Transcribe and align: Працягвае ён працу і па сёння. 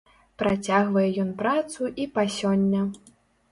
Працягвае 0.41 1.03
ён 1.25 1.29
працу 1.43 1.81
і 2.01 2.09
па 2.19 2.27
сёння. 2.39 2.81